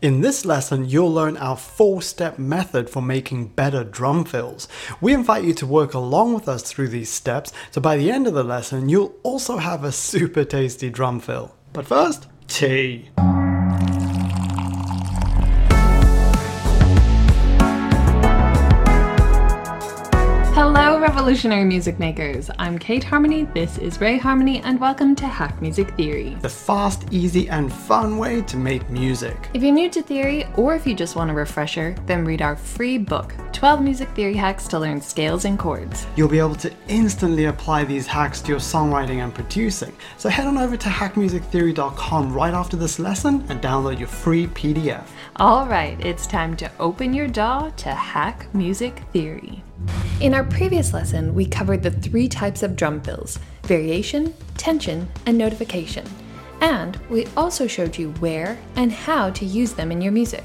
[0.00, 4.68] In this lesson, you'll learn our four step method for making better drum fills.
[5.00, 8.28] We invite you to work along with us through these steps, so by the end
[8.28, 11.56] of the lesson, you'll also have a super tasty drum fill.
[11.72, 13.10] But first, tea.
[21.18, 22.48] Revolutionary music makers.
[22.60, 26.36] I'm Kate Harmony, this is Ray Harmony, and welcome to Hack Music Theory.
[26.42, 29.48] The fast, easy, and fun way to make music.
[29.52, 32.54] If you're new to theory, or if you just want a refresher, then read our
[32.54, 36.06] free book 12 Music Theory Hacks to Learn Scales and Chords.
[36.14, 39.92] You'll be able to instantly apply these hacks to your songwriting and producing.
[40.18, 45.08] So head on over to hackmusictheory.com right after this lesson and download your free PDF.
[45.40, 49.64] Alright, it's time to open your jaw to Hack Music Theory.
[50.20, 55.38] In our previous lesson, we covered the three types of drum fills variation, tension, and
[55.38, 56.04] notification.
[56.60, 60.42] And we also showed you where and how to use them in your music.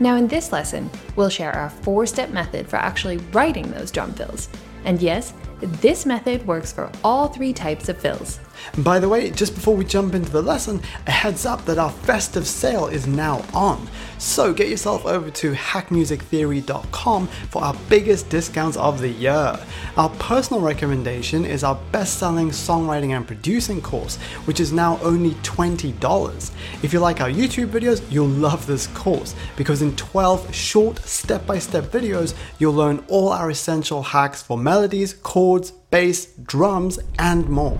[0.00, 4.12] Now, in this lesson, we'll share our four step method for actually writing those drum
[4.12, 4.48] fills.
[4.84, 8.40] And yes, this method works for all three types of fills.
[8.78, 11.90] By the way, just before we jump into the lesson, a heads up that our
[11.90, 13.88] festive sale is now on.
[14.18, 19.58] So get yourself over to hackmusictheory.com for our biggest discounts of the year.
[19.96, 25.32] Our personal recommendation is our best selling songwriting and producing course, which is now only
[25.42, 26.50] $20.
[26.82, 31.46] If you like our YouTube videos, you'll love this course because in 12 short step
[31.46, 37.48] by step videos, you'll learn all our essential hacks for melodies, chords, bass, drums, and
[37.48, 37.78] more.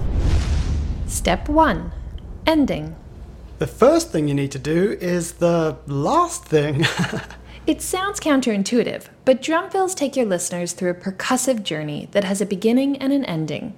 [1.06, 1.92] Step 1
[2.46, 2.96] Ending.
[3.58, 6.84] The first thing you need to do is the last thing.
[7.66, 12.40] It sounds counterintuitive, but drum fills take your listeners through a percussive journey that has
[12.40, 13.74] a beginning and an ending.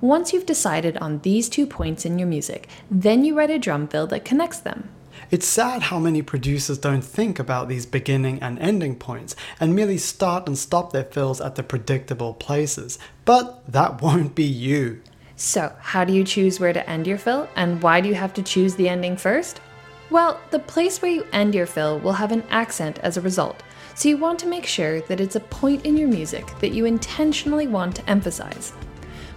[0.00, 3.88] Once you've decided on these two points in your music, then you write a drum
[3.88, 4.88] fill that connects them.
[5.30, 9.98] it's sad how many producers don't think about these beginning and ending points and merely
[9.98, 12.98] start and stop their fills at the predictable places.
[13.26, 15.02] But that won't be you.
[15.38, 18.32] So, how do you choose where to end your fill, and why do you have
[18.34, 19.60] to choose the ending first?
[20.08, 23.62] Well, the place where you end your fill will have an accent as a result,
[23.94, 26.86] so you want to make sure that it's a point in your music that you
[26.86, 28.72] intentionally want to emphasize.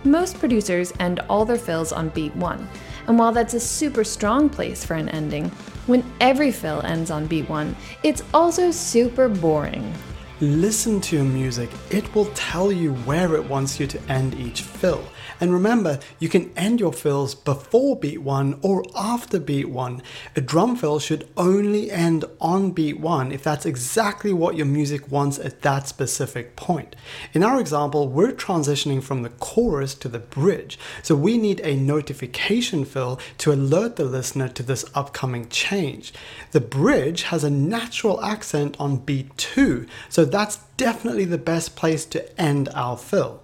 [0.05, 2.69] Most producers end all their fills on beat 1,
[3.07, 5.49] and while that's a super strong place for an ending,
[5.85, 9.93] when every fill ends on beat 1, it's also super boring.
[10.41, 14.61] Listen to your music, it will tell you where it wants you to end each
[14.61, 15.03] fill.
[15.41, 20.01] And remember, you can end your fills before beat 1 or after beat 1.
[20.37, 25.11] A drum fill should only end on beat 1 if that's exactly what your music
[25.11, 26.95] wants at that specific point.
[27.33, 31.75] In our example, we're transitioning from the chorus to the bridge, so we need a
[31.75, 36.13] notification fill to alert the listener to this upcoming change.
[36.51, 42.05] The bridge has a natural accent on beat 2, so that's definitely the best place
[42.05, 43.43] to end our fill.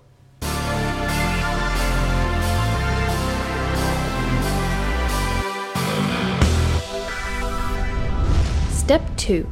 [8.72, 9.50] Step 2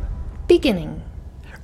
[0.48, 1.02] Beginning.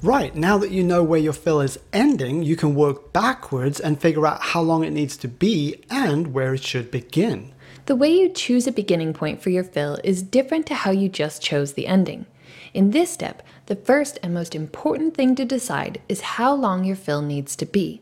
[0.01, 3.99] Right, now that you know where your fill is ending, you can work backwards and
[3.99, 7.53] figure out how long it needs to be and where it should begin.
[7.85, 11.09] The way you choose a beginning point for your fill is different to how you
[11.09, 12.25] just chose the ending.
[12.73, 16.95] In this step, the first and most important thing to decide is how long your
[16.95, 18.01] fill needs to be.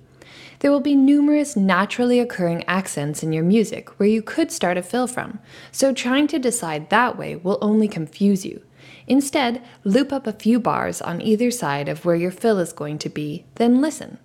[0.59, 4.81] There will be numerous naturally occurring accents in your music where you could start a
[4.81, 5.39] fill from,
[5.73, 8.63] so trying to decide that way will only confuse you.
[9.07, 12.97] Instead, loop up a few bars on either side of where your fill is going
[12.99, 14.19] to be, then listen.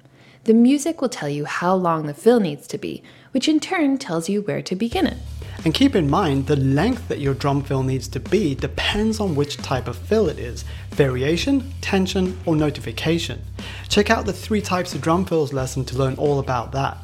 [0.45, 3.99] The music will tell you how long the fill needs to be, which in turn
[3.99, 5.19] tells you where to begin it.
[5.65, 9.37] And keep in mind, the length that your drum fill needs to be depends on
[9.37, 13.41] which type of fill it is variation, tension, or notification.
[13.89, 16.99] Check out the three types of drum fills lesson to learn all about that.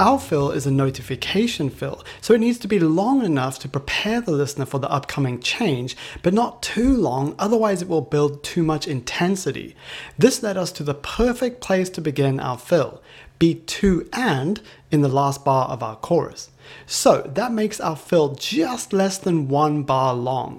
[0.00, 4.20] Our fill is a notification fill, so it needs to be long enough to prepare
[4.20, 8.64] the listener for the upcoming change, but not too long, otherwise, it will build too
[8.64, 9.76] much intensity.
[10.18, 13.02] This led us to the perfect place to begin our fill
[13.40, 16.50] beat 2 and in the last bar of our chorus.
[16.86, 20.58] So that makes our fill just less than one bar long.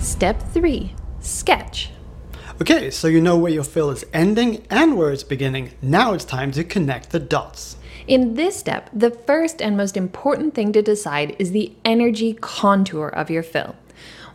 [0.00, 1.90] Step 3 Sketch.
[2.60, 5.72] Okay, so you know where your fill is ending and where it's beginning.
[5.82, 7.76] Now it's time to connect the dots.
[8.06, 13.08] In this step, the first and most important thing to decide is the energy contour
[13.08, 13.74] of your fill.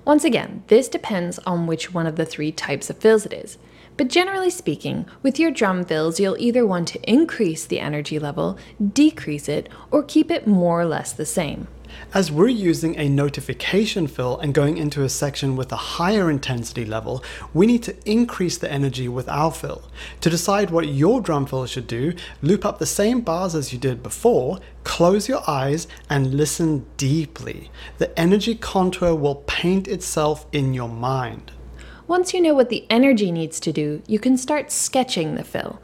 [0.09, 3.59] Once again, this depends on which one of the three types of fills it is.
[3.95, 8.57] But generally speaking, with your drum fills, you'll either want to increase the energy level,
[8.93, 11.67] decrease it, or keep it more or less the same.
[12.13, 16.85] As we're using a notification fill and going into a section with a higher intensity
[16.85, 19.83] level, we need to increase the energy with our fill.
[20.21, 23.79] To decide what your drum fill should do, loop up the same bars as you
[23.79, 27.69] did before, close your eyes, and listen deeply.
[27.97, 31.51] The energy contour will paint itself in your mind.
[32.07, 35.79] Once you know what the energy needs to do, you can start sketching the fill.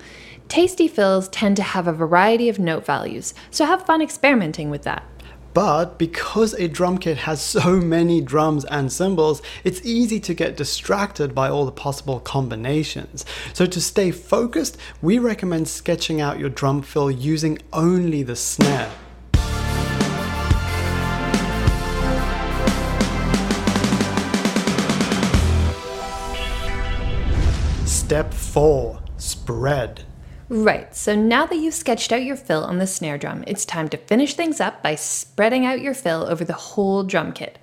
[0.48, 4.84] Tasty fills tend to have a variety of note values, so have fun experimenting with
[4.84, 5.04] that.
[5.56, 10.58] But because a drum kit has so many drums and cymbals, it's easy to get
[10.58, 13.26] distracted by all the possible combinations.
[13.54, 18.92] So to stay focused, we recommend sketching out your drum fill using only the snare.
[27.86, 30.04] Step 4 Spread.
[30.48, 33.90] Right, so now that you've sketched out your fill on the snare drum, it's time
[33.90, 37.58] to finish things up by spreading out your fill over the whole drum kit.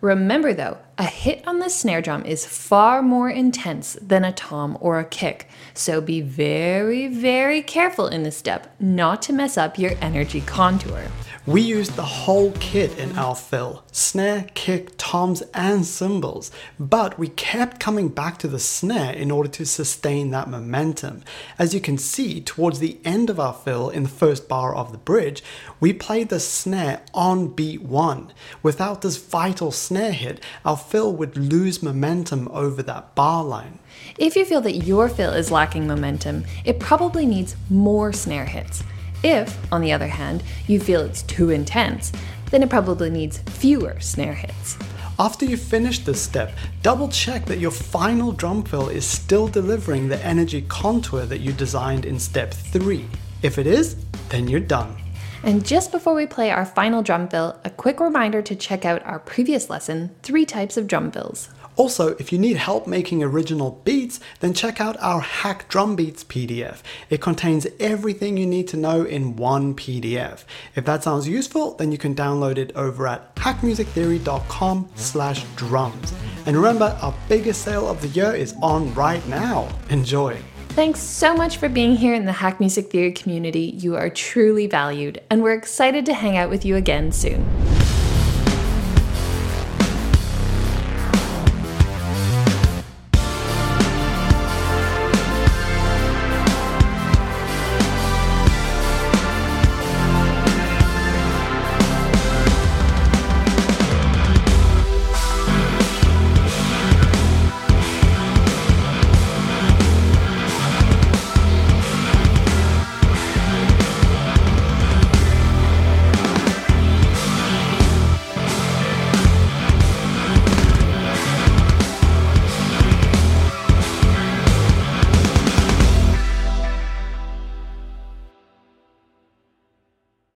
[0.00, 4.78] Remember though, a hit on the snare drum is far more intense than a tom
[4.80, 9.76] or a kick, so be very, very careful in this step not to mess up
[9.76, 11.08] your energy contour.
[11.48, 17.28] We used the whole kit in our fill snare, kick, toms, and cymbals, but we
[17.28, 21.24] kept coming back to the snare in order to sustain that momentum.
[21.58, 24.92] As you can see, towards the end of our fill in the first bar of
[24.92, 25.42] the bridge,
[25.80, 28.30] we played the snare on beat one.
[28.62, 33.78] Without this vital snare hit, our fill would lose momentum over that bar line.
[34.18, 38.82] If you feel that your fill is lacking momentum, it probably needs more snare hits.
[39.22, 42.12] If, on the other hand, you feel it's too intense,
[42.50, 44.78] then it probably needs fewer snare hits.
[45.18, 50.08] After you finish this step, double check that your final drum fill is still delivering
[50.08, 53.04] the energy contour that you designed in step 3.
[53.42, 53.96] If it is,
[54.28, 54.96] then you're done.
[55.42, 59.04] And just before we play our final drum fill, a quick reminder to check out
[59.04, 61.48] our previous lesson, Three Types of Drum Fills.
[61.78, 66.24] Also, if you need help making original beats, then check out our Hack Drum Beats
[66.24, 66.82] PDF.
[67.08, 70.42] It contains everything you need to know in one PDF.
[70.74, 76.12] If that sounds useful, then you can download it over at hackmusictheory.com slash drums.
[76.46, 79.68] And remember, our biggest sale of the year is on right now.
[79.88, 80.36] Enjoy!
[80.70, 83.76] Thanks so much for being here in the Hack Music Theory community.
[83.78, 87.67] You are truly valued, and we're excited to hang out with you again soon.